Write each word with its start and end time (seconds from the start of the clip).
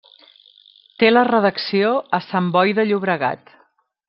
Té 1.03 1.11
la 1.11 1.23
redacció 1.29 1.93
a 2.19 2.23
Sant 2.31 2.51
Boi 2.57 2.75
de 2.81 2.89
Llobregat. 2.93 3.55